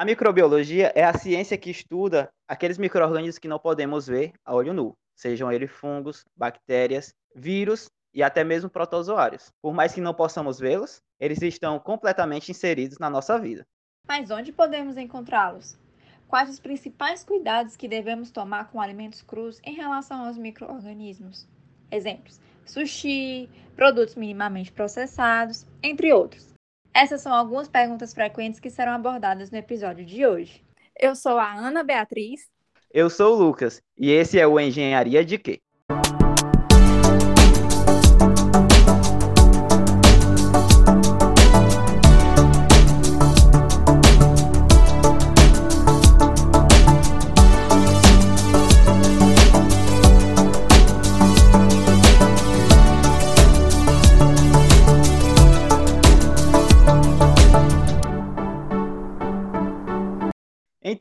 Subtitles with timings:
[0.00, 4.72] A microbiologia é a ciência que estuda aqueles micro-organismos que não podemos ver a olho
[4.72, 9.52] nu, sejam eles fungos, bactérias, vírus e até mesmo protozoários.
[9.60, 13.66] Por mais que não possamos vê-los, eles estão completamente inseridos na nossa vida.
[14.08, 15.76] Mas onde podemos encontrá-los?
[16.26, 21.46] Quais os principais cuidados que devemos tomar com alimentos crus em relação aos micro-organismos?
[21.90, 26.49] Exemplos: sushi, produtos minimamente processados, entre outros.
[26.92, 30.64] Essas são algumas perguntas frequentes que serão abordadas no episódio de hoje.
[30.98, 32.50] Eu sou a Ana Beatriz.
[32.92, 35.60] Eu sou o Lucas e esse é o Engenharia de Quê?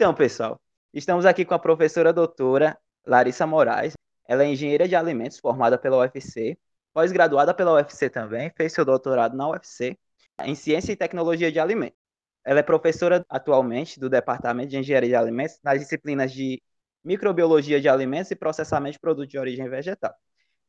[0.02, 0.58] Então, pessoal,
[0.94, 3.96] estamos aqui com a professora doutora Larissa Moraes.
[4.26, 6.58] Ela é engenheira de alimentos formada pela UFC,
[6.94, 9.98] pós-graduada pela UFC também, fez seu doutorado na UFC
[10.46, 12.00] em Ciência e Tecnologia de Alimentos.
[12.46, 16.64] Ela é professora atualmente do Departamento de Engenharia de Alimentos nas disciplinas de
[17.04, 20.16] Microbiologia de Alimentos e Processamento de Produtos de Origem Vegetal.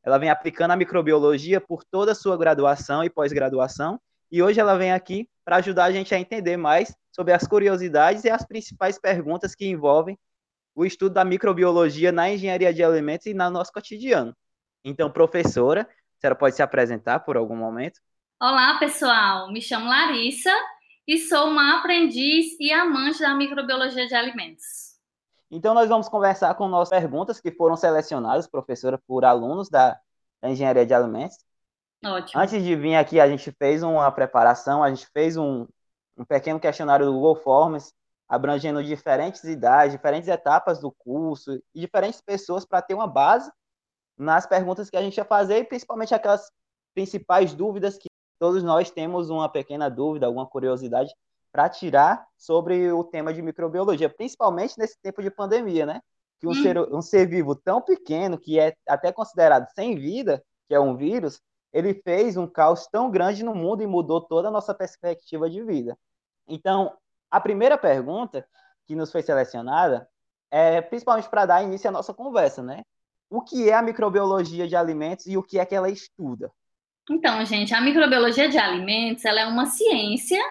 [0.03, 3.97] Ela vem aplicando a microbiologia por toda a sua graduação e pós-graduação,
[4.31, 8.23] e hoje ela vem aqui para ajudar a gente a entender mais sobre as curiosidades
[8.23, 10.17] e as principais perguntas que envolvem
[10.73, 14.33] o estudo da microbiologia na engenharia de alimentos e no nosso cotidiano.
[14.85, 17.99] Então, professora, a senhora pode se apresentar por algum momento?
[18.41, 19.51] Olá, pessoal.
[19.51, 20.53] Me chamo Larissa
[21.05, 24.91] e sou uma aprendiz e amante da microbiologia de alimentos.
[25.51, 29.99] Então, nós vamos conversar com nossas perguntas que foram selecionadas, professora, por alunos da,
[30.41, 31.37] da engenharia de alimentos.
[32.03, 32.41] Ótimo.
[32.41, 35.67] Antes de vir aqui, a gente fez uma preparação, a gente fez um,
[36.17, 37.93] um pequeno questionário do Google Forms,
[38.27, 43.51] abrangendo diferentes idades, diferentes etapas do curso e diferentes pessoas para ter uma base
[44.17, 46.49] nas perguntas que a gente ia fazer e principalmente aquelas
[46.93, 48.07] principais dúvidas que
[48.39, 51.13] todos nós temos uma pequena dúvida, alguma curiosidade
[51.51, 56.01] para tirar sobre o tema de microbiologia, principalmente nesse tempo de pandemia, né?
[56.39, 56.63] Que um, hum.
[56.63, 60.95] ser, um ser vivo tão pequeno, que é até considerado sem vida, que é um
[60.95, 61.39] vírus,
[61.73, 65.63] ele fez um caos tão grande no mundo e mudou toda a nossa perspectiva de
[65.63, 65.97] vida.
[66.47, 66.95] Então,
[67.29, 68.45] a primeira pergunta
[68.85, 70.07] que nos foi selecionada
[70.49, 72.83] é principalmente para dar início à nossa conversa, né?
[73.29, 76.51] O que é a microbiologia de alimentos e o que é que ela estuda?
[77.09, 80.41] Então, gente, a microbiologia de alimentos ela é uma ciência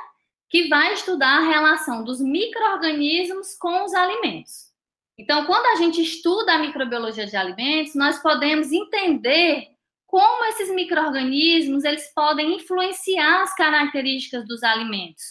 [0.48, 4.70] que vai estudar a relação dos micro-organismos com os alimentos.
[5.16, 9.68] Então, quando a gente estuda a microbiologia de alimentos, nós podemos entender
[10.10, 15.22] como esses micro-organismos eles podem influenciar as características dos alimentos.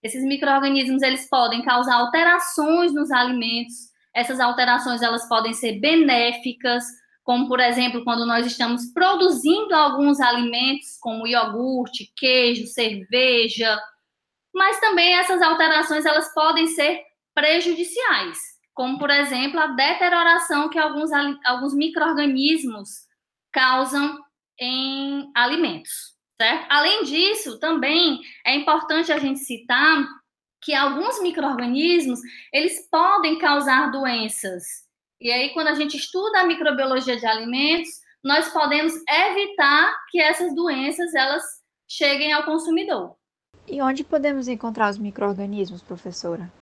[0.00, 3.74] Esses micro-organismos, eles podem causar alterações nos alimentos.
[4.14, 6.84] Essas alterações, elas podem ser benéficas,
[7.24, 13.76] como, por exemplo, quando nós estamos produzindo alguns alimentos, como iogurte, queijo, cerveja.
[14.54, 17.00] Mas também essas alterações, elas podem ser
[17.34, 18.38] prejudiciais,
[18.72, 21.10] como, por exemplo, a deterioração que alguns,
[21.44, 23.10] alguns micro-organismos
[23.52, 24.18] causam
[24.58, 26.66] em alimentos certo?
[26.68, 30.04] Além disso, também é importante a gente citar
[30.60, 32.20] que alguns micro-organismos,
[32.52, 34.64] eles podem causar doenças.
[35.20, 37.90] E aí, quando a gente estuda a microbiologia de alimentos,
[38.22, 41.42] nós podemos evitar que essas doenças, elas
[41.88, 43.16] cheguem ao consumidor.
[43.66, 46.52] E onde podemos encontrar os micro-organismos, professora?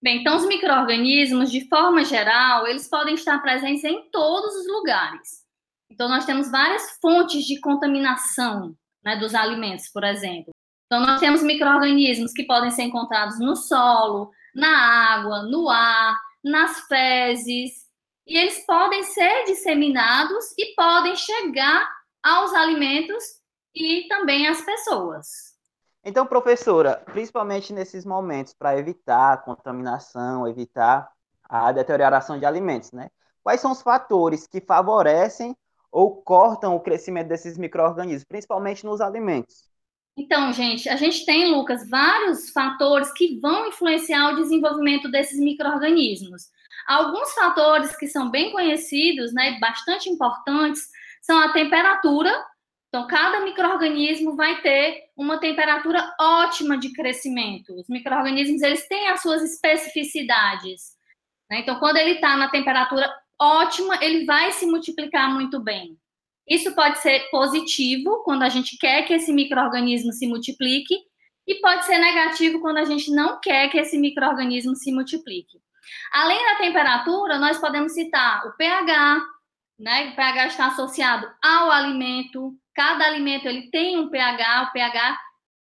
[0.00, 5.37] Bem, então os micro-organismos, de forma geral, eles podem estar presentes em todos os lugares.
[5.90, 10.52] Então, nós temos várias fontes de contaminação, né, dos alimentos, por exemplo.
[10.86, 16.80] Então, nós temos micro-organismos que podem ser encontrados no solo, na água, no ar, nas
[16.86, 17.88] fezes,
[18.26, 21.88] e eles podem ser disseminados e podem chegar
[22.22, 23.24] aos alimentos
[23.74, 25.26] e também às pessoas.
[26.04, 31.10] Então, professora, principalmente nesses momentos, para evitar a contaminação, evitar
[31.44, 33.10] a deterioração de alimentos, né?
[33.42, 35.56] Quais são os fatores que favorecem
[35.90, 39.68] ou cortam o crescimento desses micro-organismos, principalmente nos alimentos?
[40.16, 46.42] Então, gente, a gente tem, Lucas, vários fatores que vão influenciar o desenvolvimento desses micro-organismos.
[46.88, 50.88] Alguns fatores que são bem conhecidos, né, bastante importantes,
[51.22, 52.32] são a temperatura.
[52.88, 57.74] Então, cada microorganismo vai ter uma temperatura ótima de crescimento.
[57.74, 60.96] Os microorganismos eles têm as suas especificidades.
[61.48, 61.60] Né?
[61.60, 63.08] Então, quando ele está na temperatura
[63.40, 65.96] ótima, ele vai se multiplicar muito bem.
[66.46, 70.94] Isso pode ser positivo, quando a gente quer que esse microorganismo se multiplique,
[71.46, 75.58] e pode ser negativo quando a gente não quer que esse microorganismo se multiplique.
[76.12, 79.22] Além da temperatura, nós podemos citar o pH,
[79.78, 80.10] né?
[80.10, 82.54] O pH está associado ao alimento.
[82.74, 85.18] Cada alimento ele tem um pH, o pH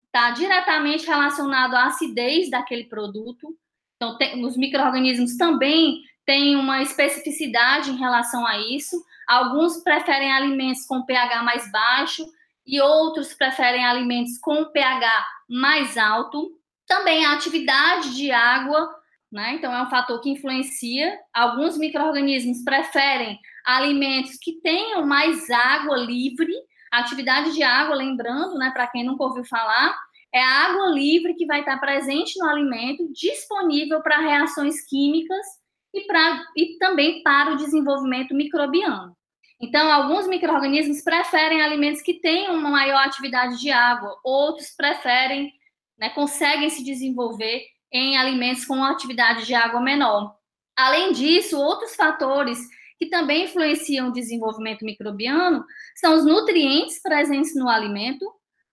[0.05, 3.57] está diretamente relacionado à acidez daquele produto.
[3.97, 9.03] Então, tem, os micro-organismos também têm uma especificidade em relação a isso.
[9.27, 12.25] Alguns preferem alimentos com pH mais baixo
[12.65, 16.51] e outros preferem alimentos com pH mais alto.
[16.87, 18.89] Também a atividade de água,
[19.31, 19.55] né?
[19.55, 21.17] Então, é um fator que influencia.
[21.33, 26.53] Alguns micro-organismos preferem alimentos que tenham mais água livre.
[26.91, 29.97] A atividade de água, lembrando, né, para quem nunca ouviu falar,
[30.31, 35.62] é a água livre que vai estar presente no alimento, disponível para reações químicas
[35.93, 39.15] e, pra, e também para o desenvolvimento microbiano.
[39.61, 45.53] Então, alguns micro-organismos preferem alimentos que tenham uma maior atividade de água, outros preferem,
[45.97, 50.35] né, conseguem se desenvolver em alimentos com atividade de água menor.
[50.75, 52.59] Além disso, outros fatores
[52.99, 55.63] que também influenciam o desenvolvimento microbiano
[55.95, 58.25] são os nutrientes presentes no alimento,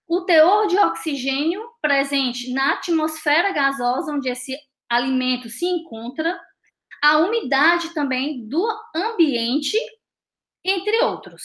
[0.09, 4.57] o teor de oxigênio presente na atmosfera gasosa onde esse
[4.89, 6.37] alimento se encontra,
[7.03, 9.77] a umidade também do ambiente,
[10.65, 11.43] entre outros.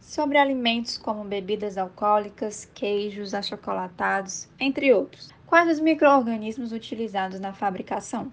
[0.00, 8.32] Sobre alimentos como bebidas alcoólicas, queijos, achocolatados, entre outros, quais os micro-organismos utilizados na fabricação?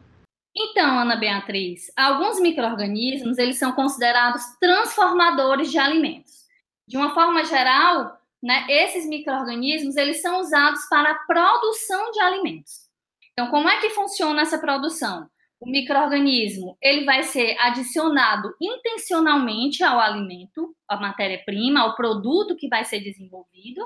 [0.58, 6.46] Então, Ana Beatriz, alguns micro-organismos eles são considerados transformadores de alimentos.
[6.88, 12.86] De uma forma geral, né, esses micro-organismos eles são usados para a produção de alimentos.
[13.34, 15.30] Então, como é que funciona essa produção?
[15.66, 22.86] O microorganismo ele vai ser adicionado intencionalmente ao alimento, à matéria-prima, ao produto que vai
[22.86, 23.84] ser desenvolvido,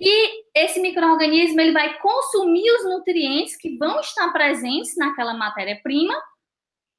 [0.00, 6.20] e esse microorganismo ele vai consumir os nutrientes que vão estar presentes naquela matéria-prima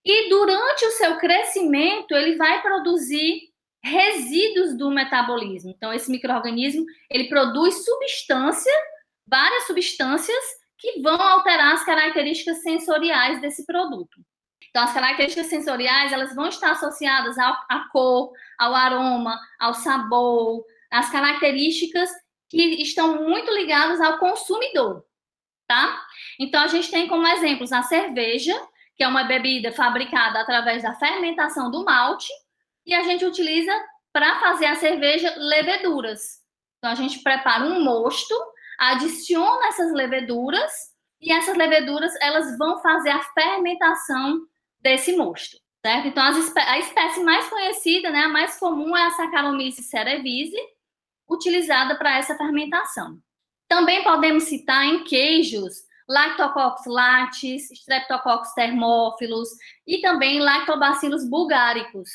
[0.05, 3.41] e durante o seu crescimento ele vai produzir
[3.83, 5.69] resíduos do metabolismo.
[5.75, 8.71] Então esse microorganismo ele produz substância,
[9.27, 14.19] várias substâncias que vão alterar as características sensoriais desse produto.
[14.69, 21.09] Então as características sensoriais elas vão estar associadas à cor, ao aroma, ao sabor, às
[21.09, 22.09] características
[22.49, 25.05] que estão muito ligados ao consumidor,
[25.65, 26.05] tá?
[26.37, 28.53] Então a gente tem como exemplos a cerveja,
[28.97, 32.27] que é uma bebida fabricada através da fermentação do malte,
[32.85, 33.71] e a gente utiliza
[34.11, 36.41] para fazer a cerveja leveduras.
[36.77, 38.35] Então a gente prepara um mosto,
[38.91, 40.71] adiciona essas leveduras
[41.21, 44.41] e essas leveduras elas vão fazer a fermentação
[44.81, 46.07] desse mosto, certo?
[46.07, 50.61] Então a espécie mais conhecida, né, a mais comum é a Saccharomyces cerevisiae,
[51.29, 53.17] utilizada para essa fermentação.
[53.69, 59.49] Também podemos citar em queijos Lactococcus latis, Streptococcus thermophilus
[59.87, 62.09] e também Lactobacillus bulgaricus.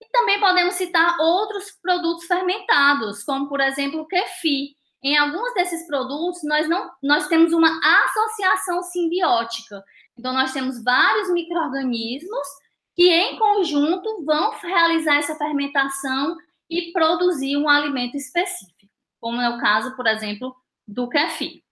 [0.00, 4.76] E também podemos citar outros produtos fermentados, como por exemplo o kefir.
[5.04, 9.84] Em alguns desses produtos nós não nós temos uma associação simbiótica.
[10.18, 12.48] Então nós temos vários microrganismos
[12.94, 16.36] que em conjunto vão realizar essa fermentação
[16.70, 18.88] e produzir um alimento específico,
[19.20, 20.56] como é o caso, por exemplo,
[20.86, 21.62] do kefir.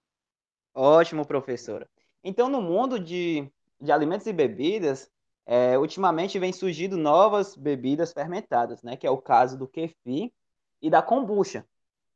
[0.74, 1.88] Ótimo, professora.
[2.24, 3.48] Então, no mundo de,
[3.80, 5.10] de alimentos e bebidas,
[5.46, 8.96] é, ultimamente vem surgindo novas bebidas fermentadas, né?
[8.96, 10.32] Que é o caso do kefir
[10.80, 11.64] e da kombucha,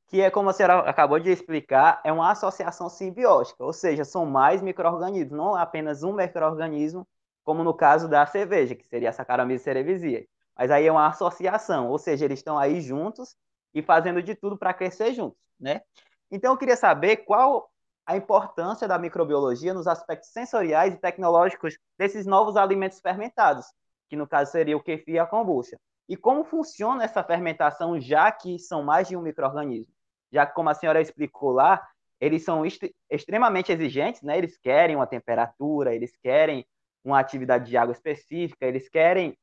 [0.08, 4.24] que é como a senhora acabou de explicar, é uma associação simbiótica, ou seja, são
[4.24, 7.06] mais micro-organismos, não apenas um micro-organismo,
[7.44, 10.28] como no caso da cerveja, que seria a Saccharomyces cerevisiae.
[10.56, 13.36] Mas aí é uma associação, ou seja, eles estão aí juntos
[13.74, 15.82] e fazendo de tudo para crescer juntos, né?
[16.30, 17.70] Então eu queria saber qual
[18.06, 23.66] a importância da microbiologia nos aspectos sensoriais e tecnológicos desses novos alimentos fermentados,
[24.08, 25.76] que no caso seria o kefir e a kombucha.
[26.08, 29.92] E como funciona essa fermentação, já que são mais de um microorganismo?
[30.36, 31.82] Já que, como a senhora explicou lá,
[32.20, 32.62] eles são
[33.10, 34.36] extremamente exigentes, né?
[34.36, 36.66] Eles querem uma temperatura, eles querem
[37.02, 39.34] uma atividade de água específica, eles querem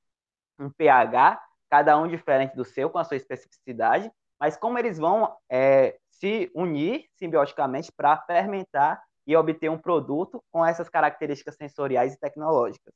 [0.60, 5.36] um pH, cada um diferente do seu, com a sua especificidade, mas como eles vão
[5.50, 12.20] é, se unir simbioticamente para fermentar e obter um produto com essas características sensoriais e
[12.20, 12.94] tecnológicas.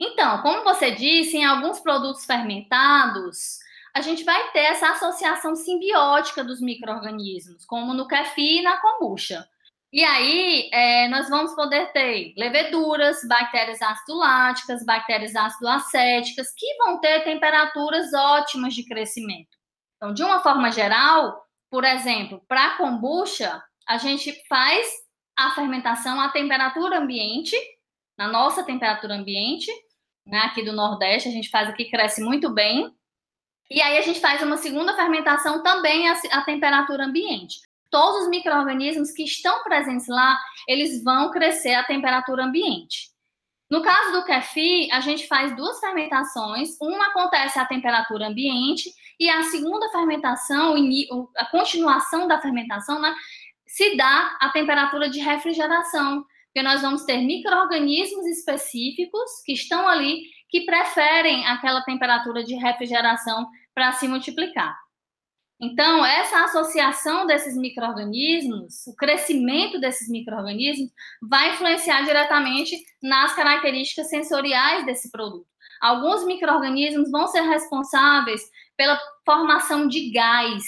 [0.00, 3.58] Então, como você disse, em alguns produtos fermentados,
[3.94, 9.48] a gente vai ter essa associação simbiótica dos micro-organismos, como no kefir e na kombucha.
[9.92, 17.22] E aí, é, nós vamos poder ter leveduras, bactérias ácido-láticas, bactérias ácido-acéticas, que vão ter
[17.22, 19.56] temperaturas ótimas de crescimento.
[19.96, 24.88] Então, de uma forma geral, por exemplo, para a kombucha, a gente faz
[25.36, 27.56] a fermentação à temperatura ambiente,
[28.18, 29.70] na nossa temperatura ambiente,
[30.26, 32.92] né, aqui do Nordeste, a gente faz aqui, cresce muito bem.
[33.70, 37.60] E aí a gente faz uma segunda fermentação também à, à temperatura ambiente.
[37.90, 43.14] Todos os micro-organismos que estão presentes lá, eles vão crescer à temperatura ambiente.
[43.70, 46.76] No caso do kefir, a gente faz duas fermentações.
[46.80, 50.74] Uma acontece à temperatura ambiente e a segunda fermentação,
[51.36, 53.14] a continuação da fermentação, né,
[53.66, 60.22] se dá à temperatura de refrigeração, porque nós vamos ter micro-organismos específicos que estão ali
[60.54, 63.44] que preferem aquela temperatura de refrigeração
[63.74, 64.78] para se multiplicar.
[65.60, 74.86] Então, essa associação desses micro-organismos, o crescimento desses micro-organismos, vai influenciar diretamente nas características sensoriais
[74.86, 75.48] desse produto.
[75.80, 78.40] Alguns micro-organismos vão ser responsáveis
[78.76, 78.96] pela
[79.26, 80.62] formação de gás,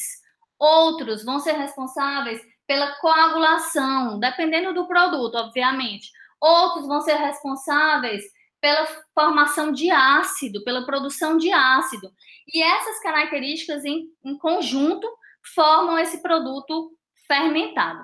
[0.59, 6.11] outros vão ser responsáveis pela coagulação, dependendo do produto, obviamente.
[6.40, 8.25] Outros vão ser responsáveis
[8.67, 12.13] pela formação de ácido, pela produção de ácido.
[12.53, 15.07] E essas características em, em conjunto
[15.55, 16.91] formam esse produto
[17.29, 18.03] fermentado.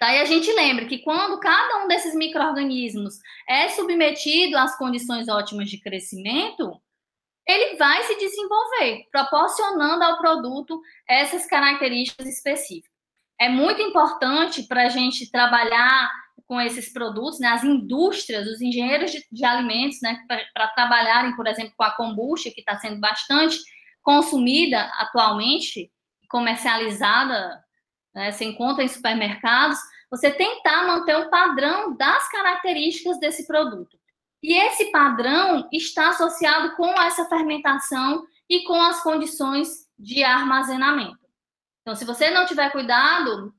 [0.00, 5.68] Daí a gente lembra que quando cada um desses micro-organismos é submetido às condições ótimas
[5.68, 6.72] de crescimento,
[7.46, 12.98] ele vai se desenvolver, proporcionando ao produto essas características específicas
[13.40, 16.10] é muito importante para a gente trabalhar
[16.48, 20.18] com esses produtos, né, as indústrias, os engenheiros de, de alimentos, né,
[20.54, 23.58] para trabalharem, por exemplo, com a kombucha, que está sendo bastante
[24.02, 25.92] consumida atualmente,
[26.30, 27.62] comercializada,
[28.14, 29.78] né, se encontra em supermercados,
[30.10, 33.98] você tentar manter o padrão das características desse produto.
[34.42, 41.18] E esse padrão está associado com essa fermentação e com as condições de armazenamento.
[41.82, 43.52] Então, se você não tiver cuidado,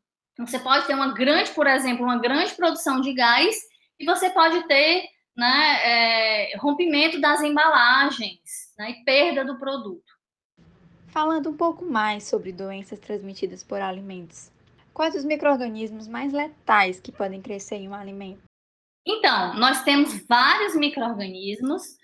[0.46, 3.55] você pode ter uma grande, por exemplo, uma grande produção de gás
[4.00, 5.05] e você pode ter
[5.36, 8.39] né, é, rompimento das embalagens
[8.77, 10.03] né, e perda do produto.
[11.08, 14.51] Falando um pouco mais sobre doenças transmitidas por alimentos,
[14.93, 18.43] quais os micro-organismos mais letais que podem crescer em um alimento?
[19.05, 21.98] Então, nós temos vários micro-organismos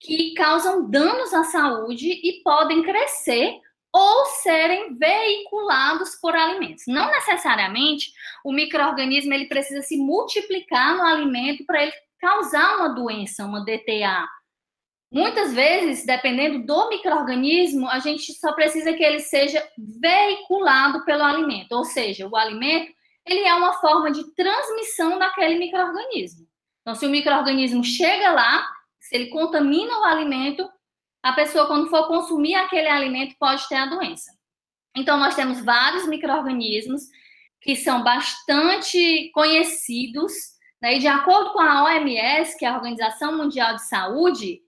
[0.00, 3.60] que causam danos à saúde e podem crescer
[3.96, 6.84] ou serem veiculados por alimentos.
[6.86, 8.12] Não necessariamente
[8.44, 14.28] o microorganismo ele precisa se multiplicar no alimento para ele causar uma doença, uma DTA.
[15.10, 21.72] Muitas vezes, dependendo do microorganismo, a gente só precisa que ele seja veiculado pelo alimento,
[21.72, 22.92] ou seja, o alimento
[23.24, 26.46] ele é uma forma de transmissão daquele microorganismo.
[26.82, 28.68] Então, se o microorganismo chega lá,
[29.00, 30.68] se ele contamina o alimento,
[31.26, 34.30] a pessoa, quando for consumir aquele alimento, pode ter a doença.
[34.96, 37.02] Então, nós temos vários micro-organismos
[37.60, 40.32] que são bastante conhecidos,
[40.80, 40.96] né?
[40.96, 44.60] e de acordo com a OMS, que é a Organização Mundial de Saúde,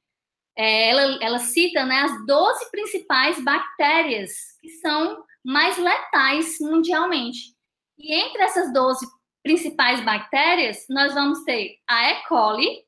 [0.57, 7.55] é, ela, ela cita né, as 12 principais bactérias que são mais letais mundialmente.
[7.97, 9.07] E entre essas 12
[9.45, 12.27] principais bactérias, nós vamos ter a E.
[12.27, 12.85] coli,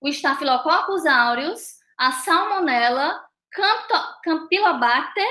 [0.00, 3.24] o Staphylococcus aureus, a Salmonella,
[4.24, 5.24] Campylobacter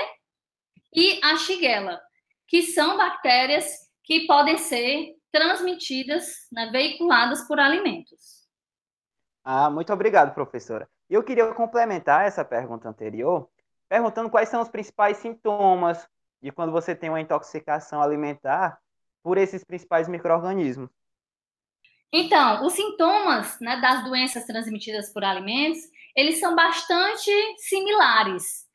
[0.94, 2.00] e a Shigella,
[2.48, 8.48] que são bactérias que podem ser transmitidas, né, veiculadas por alimentos.
[9.44, 10.88] Ah, muito obrigado, professora.
[11.10, 13.50] Eu queria complementar essa pergunta anterior,
[13.86, 16.08] perguntando quais são os principais sintomas
[16.40, 18.80] de quando você tem uma intoxicação alimentar
[19.22, 20.88] por esses principais micro-organismos.
[22.10, 25.80] Então, os sintomas né, das doenças transmitidas por alimentos,
[26.16, 28.66] eles são bastante similares.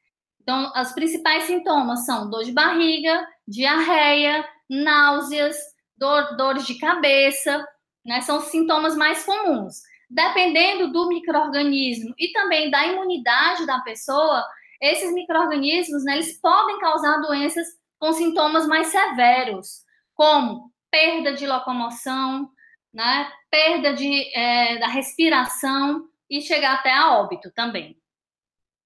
[0.42, 5.58] Então, os principais sintomas são dor de barriga, diarreia, náuseas,
[5.98, 7.66] dor, dores de cabeça,
[8.06, 9.82] né, são os sintomas mais comuns.
[10.10, 14.42] Dependendo do microorganismo e também da imunidade da pessoa,
[14.82, 17.68] esses microorganismos, né, eles podem causar doenças
[18.00, 19.84] com sintomas mais severos,
[20.16, 22.50] como perda de locomoção,
[22.94, 28.00] né, perda de, é, da respiração e chegar até a óbito também.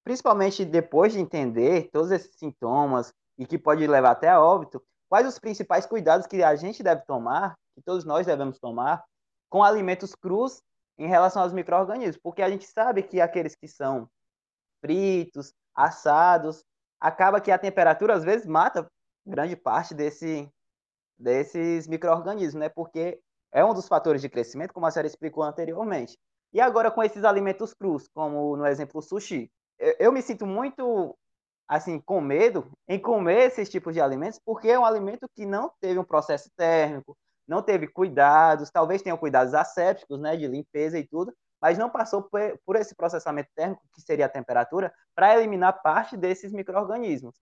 [0.04, 5.26] Principalmente depois de entender todos esses sintomas e que pode levar até a óbito, quais
[5.26, 9.04] os principais cuidados que a gente deve tomar, que todos nós devemos tomar,
[9.48, 10.62] com alimentos crus
[10.98, 12.20] em relação aos micro-organismos?
[12.22, 14.08] Porque a gente sabe que aqueles que são
[14.80, 16.64] fritos, assados,
[17.00, 18.90] acaba que a temperatura às vezes mata
[19.24, 20.50] grande parte desse,
[21.18, 22.68] desses micro-organismos, né?
[22.68, 23.20] Porque
[23.52, 26.18] é um dos fatores de crescimento, como a senhora explicou anteriormente.
[26.52, 30.46] E agora com esses alimentos crus, como no exemplo o sushi, eu, eu me sinto
[30.46, 31.16] muito
[31.66, 35.72] assim, com medo em comer esses tipos de alimentos, porque é um alimento que não
[35.80, 37.16] teve um processo térmico,
[37.48, 42.28] não teve cuidados, talvez tenha cuidados assépticos, né, de limpeza e tudo, mas não passou
[42.64, 47.36] por esse processamento térmico, que seria a temperatura, para eliminar parte desses micro-organismos.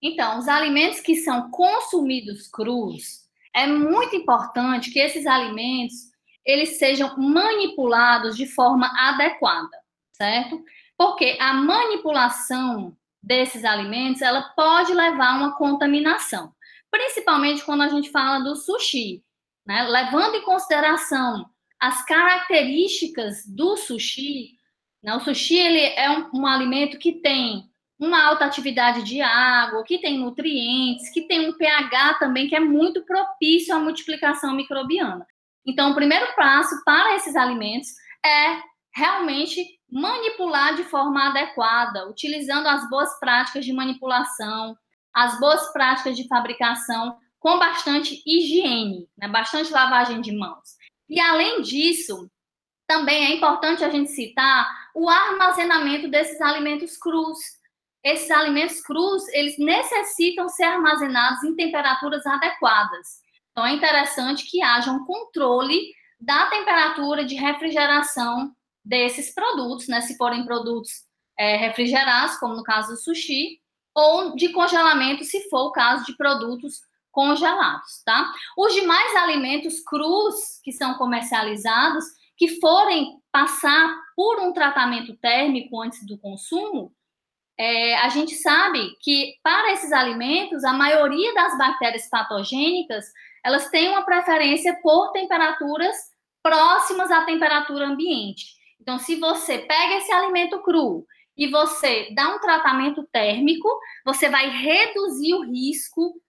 [0.00, 3.22] Então, os alimentos que são consumidos crus,
[3.54, 6.11] é muito importante que esses alimentos
[6.44, 9.76] eles sejam manipulados de forma adequada,
[10.12, 10.62] certo?
[10.96, 16.52] Porque a manipulação desses alimentos, ela pode levar a uma contaminação,
[16.90, 19.22] principalmente quando a gente fala do sushi,
[19.64, 19.84] né?
[19.84, 24.56] Levando em consideração as características do sushi,
[25.02, 25.14] né?
[25.14, 29.98] O sushi ele é um, um alimento que tem uma alta atividade de água, que
[29.98, 35.24] tem nutrientes, que tem um pH também que é muito propício à multiplicação microbiana.
[35.66, 37.88] Então, o primeiro passo para esses alimentos
[38.24, 38.60] é
[38.94, 44.76] realmente manipular de forma adequada, utilizando as boas práticas de manipulação,
[45.14, 49.28] as boas práticas de fabricação com bastante higiene, né?
[49.28, 50.76] bastante lavagem de mãos.
[51.08, 52.30] E além disso,
[52.86, 57.38] também é importante a gente citar o armazenamento desses alimentos crus.
[58.04, 63.22] Esses alimentos crus, eles necessitam ser armazenados em temperaturas adequadas.
[63.52, 68.52] Então é interessante que haja um controle da temperatura de refrigeração
[68.84, 70.00] desses produtos, né?
[70.00, 70.90] Se forem produtos
[71.38, 73.60] é, refrigerados, como no caso do sushi,
[73.94, 76.80] ou de congelamento, se for o caso de produtos
[77.10, 78.32] congelados, tá?
[78.56, 82.04] Os demais alimentos crus que são comercializados,
[82.36, 86.92] que forem passar por um tratamento térmico antes do consumo,
[87.58, 93.04] é, a gente sabe que para esses alimentos, a maioria das bactérias patogênicas,
[93.44, 95.96] elas têm uma preferência por temperaturas
[96.42, 98.46] próximas à temperatura ambiente.
[98.80, 101.06] Então, se você pega esse alimento cru
[101.36, 103.68] e você dá um tratamento térmico,
[104.04, 106.20] você vai reduzir o risco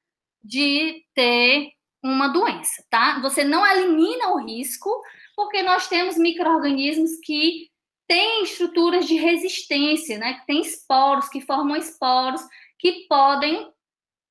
[0.43, 1.71] de ter
[2.03, 3.19] uma doença, tá?
[3.21, 4.89] Você não elimina o risco,
[5.35, 7.69] porque nós temos micro-organismos que
[8.07, 10.33] têm estruturas de resistência, né?
[10.35, 12.41] Que têm esporos, que formam esporos,
[12.77, 13.71] que podem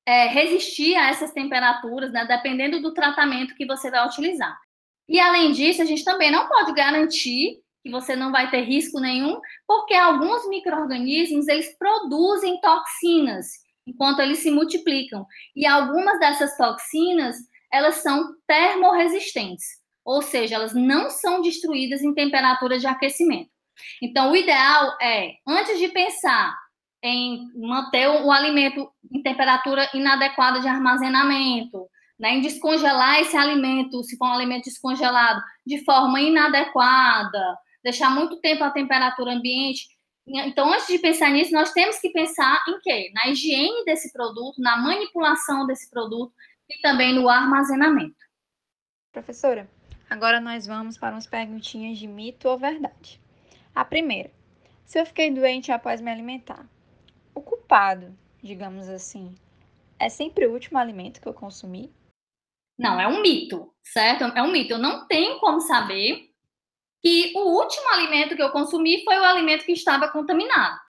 [0.05, 2.25] é, resistir a essas temperaturas, né?
[2.25, 4.57] Dependendo do tratamento que você vai utilizar.
[5.07, 8.99] E além disso, a gente também não pode garantir que você não vai ter risco
[8.99, 13.47] nenhum, porque alguns micro-organismos, eles produzem toxinas
[13.85, 15.25] enquanto eles se multiplicam.
[15.53, 17.35] E algumas dessas toxinas,
[17.71, 19.65] elas são termorresistentes,
[20.05, 23.49] ou seja, elas não são destruídas em temperatura de aquecimento.
[24.01, 26.55] Então, o ideal é, antes de pensar
[27.03, 34.15] em manter o alimento em temperatura inadequada de armazenamento, né, em descongelar esse alimento, se
[34.15, 39.87] for um alimento descongelado, de forma inadequada, deixar muito tempo a temperatura ambiente.
[40.25, 43.11] Então, antes de pensar nisso, nós temos que pensar em quê?
[43.13, 46.33] Na higiene desse produto, na manipulação desse produto
[46.69, 48.15] e também no armazenamento.
[49.11, 49.69] Professora,
[50.09, 53.19] agora nós vamos para umas perguntinhas de mito ou verdade.
[53.75, 54.31] A primeira:
[54.85, 56.65] se eu fiquei doente após me alimentar,
[57.35, 59.35] o culpado, digamos assim,
[59.99, 61.93] é sempre o último alimento que eu consumi?
[62.77, 64.23] Não, é um mito, certo?
[64.23, 64.73] É um mito.
[64.73, 66.29] Eu não tenho como saber
[67.01, 70.79] que o último alimento que eu consumi foi o alimento que estava contaminado.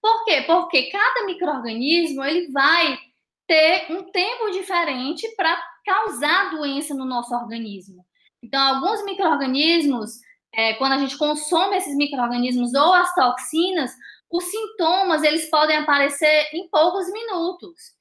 [0.00, 0.42] Por quê?
[0.42, 2.98] Porque cada microorganismo ele vai
[3.46, 8.04] ter um tempo diferente para causar doença no nosso organismo.
[8.42, 10.18] Então, alguns microorganismos,
[10.52, 13.92] é, quando a gente consome esses microorganismos ou as toxinas,
[14.32, 17.92] os sintomas eles podem aparecer em poucos minutos.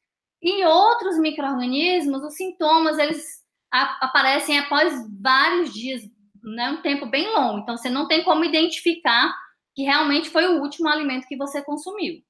[0.41, 6.02] Em outros microorganismos, os sintomas eles aparecem após vários dias,
[6.41, 7.60] né, um tempo bem longo.
[7.60, 9.34] Então, você não tem como identificar
[9.76, 12.22] que realmente foi o último alimento que você consumiu.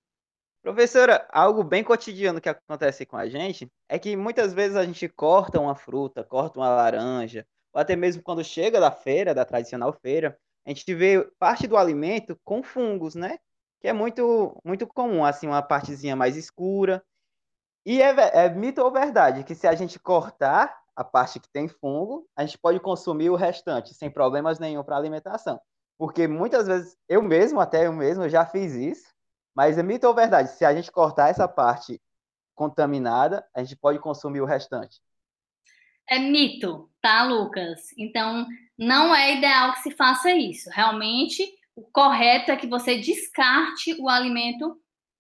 [0.61, 5.07] Professora, algo bem cotidiano que acontece com a gente é que muitas vezes a gente
[5.09, 9.93] corta uma fruta, corta uma laranja, ou até mesmo quando chega da feira, da tradicional
[9.93, 13.39] feira, a gente vê parte do alimento com fungos, né?
[13.81, 17.03] Que é muito, muito comum, assim, uma partezinha mais escura.
[17.85, 21.67] E é, é mito ou verdade que se a gente cortar a parte que tem
[21.67, 25.59] fungo, a gente pode consumir o restante sem problemas nenhum para alimentação.
[25.97, 29.11] Porque muitas vezes, eu mesmo, até eu mesmo, já fiz isso,
[29.55, 30.49] mas é mito ou verdade?
[30.51, 32.01] Se a gente cortar essa parte
[32.55, 35.01] contaminada, a gente pode consumir o restante.
[36.09, 37.81] É mito, tá, Lucas?
[37.97, 38.45] Então,
[38.77, 40.69] não é ideal que se faça isso.
[40.71, 41.43] Realmente,
[41.75, 44.79] o correto é que você descarte o alimento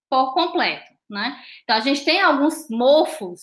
[0.09, 1.41] por completo, né?
[1.63, 3.41] Então, a gente tem alguns mofos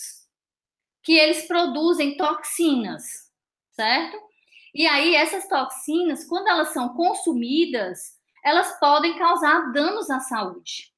[1.03, 3.03] que eles produzem toxinas,
[3.73, 4.18] certo?
[4.75, 10.92] E aí, essas toxinas, quando elas são consumidas, elas podem causar danos à saúde.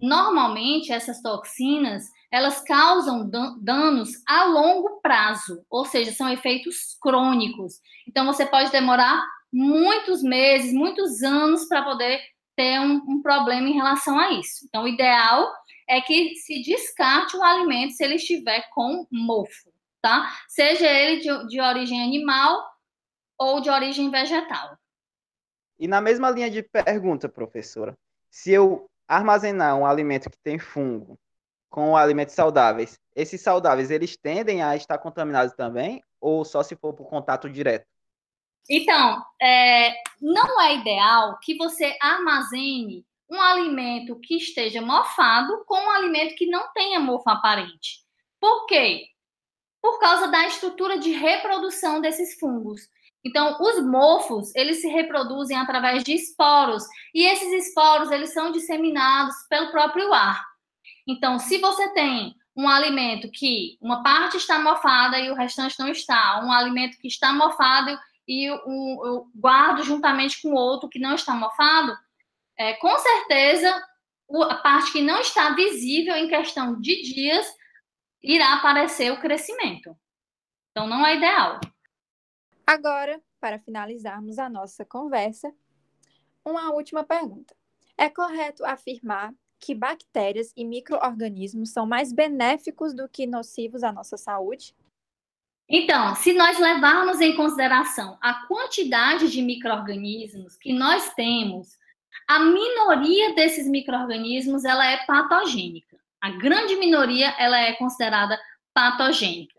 [0.00, 3.28] Normalmente, essas toxinas, elas causam
[3.60, 7.80] danos a longo prazo, ou seja, são efeitos crônicos.
[8.06, 12.20] Então, você pode demorar muitos meses, muitos anos para poder
[12.56, 14.64] ter um, um, problema em relação a isso.
[14.66, 15.52] Então, o ideal
[15.88, 20.32] é que se descarte o alimento se ele estiver com mofo, tá?
[20.48, 22.64] Seja ele de, de origem animal
[23.38, 24.76] ou de origem vegetal.
[25.78, 27.94] E na mesma linha de pergunta, professora,
[28.30, 31.18] se eu armazenar um alimento que tem fungo
[31.68, 36.94] com alimentos saudáveis, esses saudáveis eles tendem a estar contaminados também ou só se for
[36.94, 37.86] por contato direto?
[38.68, 45.90] Então, é, não é ideal que você armazene um alimento que esteja mofado com um
[45.90, 48.00] alimento que não tenha mofo aparente.
[48.40, 49.06] Por quê?
[49.82, 52.82] Por causa da estrutura de reprodução desses fungos.
[53.24, 59.34] Então, os mofos, eles se reproduzem através de esporos, e esses esporos, eles são disseminados
[59.48, 60.44] pelo próprio ar.
[61.08, 65.88] Então, se você tem um alimento que uma parte está mofada e o restante não
[65.88, 71.14] está, um alimento que está mofado e um, eu guardo juntamente com outro que não
[71.14, 71.96] está mofado,
[72.58, 73.84] é, com certeza
[74.50, 77.46] a parte que não está visível em questão de dias
[78.22, 79.96] irá aparecer o crescimento.
[80.70, 81.60] Então, não é ideal.
[82.66, 85.54] Agora, para finalizarmos a nossa conversa,
[86.44, 87.54] uma última pergunta.
[87.96, 94.16] É correto afirmar que bactérias e micro-organismos são mais benéficos do que nocivos à nossa
[94.16, 94.74] saúde?
[95.68, 101.68] Então, se nós levarmos em consideração a quantidade de micro-organismos que nós temos,
[102.28, 105.96] a minoria desses micro-organismos ela é patogênica.
[106.20, 108.38] A grande minoria ela é considerada
[108.72, 109.54] patogênica.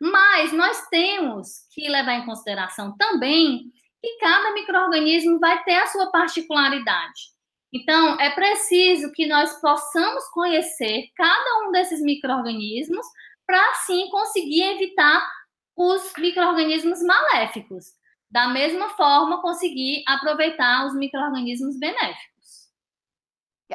[0.00, 6.10] Mas nós temos que levar em consideração também que cada microorganismo vai ter a sua
[6.10, 7.32] particularidade.
[7.72, 13.06] Então, é preciso que nós possamos conhecer cada um desses microorganismos
[13.46, 15.26] para assim conseguir evitar
[15.76, 17.86] os microorganismos maléficos.
[18.30, 22.68] Da mesma forma, conseguir aproveitar os microorganismos benéficos.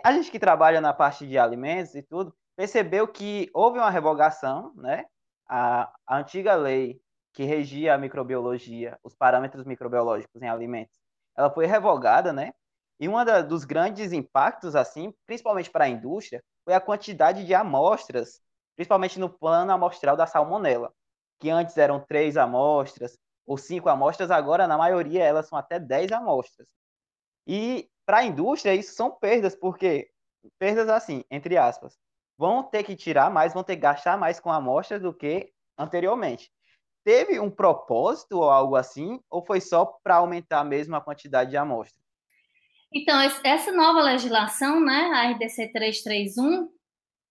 [0.03, 4.73] A gente que trabalha na parte de alimentos e tudo, percebeu que houve uma revogação,
[4.75, 5.05] né?
[5.47, 7.01] A, a antiga lei
[7.33, 10.99] que regia a microbiologia, os parâmetros microbiológicos em alimentos,
[11.37, 12.51] ela foi revogada, né?
[12.99, 13.13] E um
[13.47, 18.41] dos grandes impactos, assim, principalmente para a indústria, foi a quantidade de amostras,
[18.75, 20.93] principalmente no plano amostral da salmonela,
[21.39, 26.11] que antes eram três amostras ou cinco amostras, agora, na maioria, elas são até dez
[26.11, 26.67] amostras.
[27.47, 30.09] E para a indústria, isso são perdas, porque
[30.59, 31.97] perdas assim, entre aspas,
[32.37, 36.51] vão ter que tirar mais, vão ter que gastar mais com amostras do que anteriormente.
[37.03, 41.57] Teve um propósito ou algo assim, ou foi só para aumentar mesmo a quantidade de
[41.57, 41.99] amostras?
[42.93, 46.69] Então, essa nova legislação, né, a RDC 331,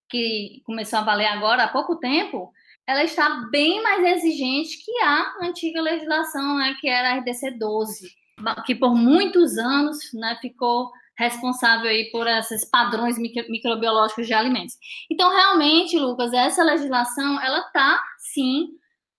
[0.09, 2.53] que começou a valer agora há pouco tempo,
[2.89, 8.11] ela está bem mais exigente que a antiga legislação, né, que era a RDC 12,
[8.65, 14.75] que por muitos anos né, ficou responsável aí por esses padrões micro, microbiológicos de alimentos.
[15.11, 18.69] Então, realmente, Lucas, essa legislação, ela está, sim,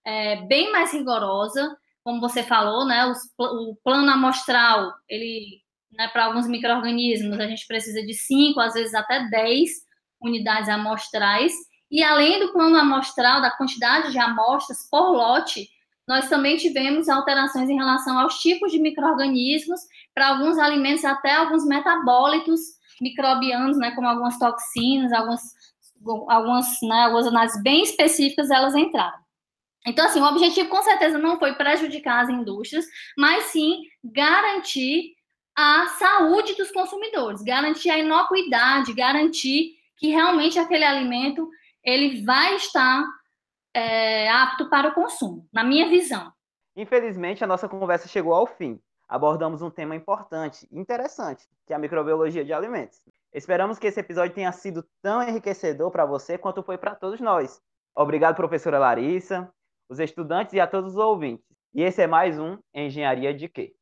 [0.04, 6.26] é, bem mais rigorosa, como você falou, né, os, o plano amostral, ele né, para
[6.26, 9.70] alguns micro-organismos, a gente precisa de 5, às vezes até 10
[10.22, 11.54] unidades amostrais.
[11.91, 15.69] E além do plano amostral, da quantidade de amostras por lote,
[16.08, 19.80] nós também tivemos alterações em relação aos tipos de micro-organismos,
[20.13, 22.60] para alguns alimentos, até alguns metabólitos
[22.99, 25.41] microbianos, né, como algumas toxinas, algumas,
[26.28, 29.17] algumas, né, algumas análises bem específicas, elas entraram.
[29.86, 32.86] Então, assim, o objetivo com certeza não foi prejudicar as indústrias,
[33.17, 35.13] mas sim garantir
[35.56, 41.49] a saúde dos consumidores, garantir a inocuidade, garantir que realmente aquele alimento
[41.84, 43.04] ele vai estar
[43.74, 46.32] é, apto para o consumo, na minha visão.
[46.76, 48.80] Infelizmente, a nossa conversa chegou ao fim.
[49.08, 53.02] Abordamos um tema importante e interessante, que é a microbiologia de alimentos.
[53.34, 57.62] Esperamos que esse episódio tenha sido tão enriquecedor para você quanto foi para todos nós.
[57.96, 59.52] Obrigado, professora Larissa,
[59.89, 61.46] os estudantes e a todos os ouvintes.
[61.74, 63.74] E esse é mais um Engenharia de Quê?